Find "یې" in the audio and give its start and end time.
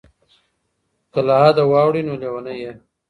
2.61-2.71